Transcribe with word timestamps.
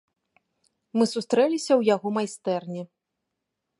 Мы 0.99 1.03
сустрэліся 1.13 1.71
ў 1.75 1.81
яго 1.95 2.07
майстэрні. 2.17 2.81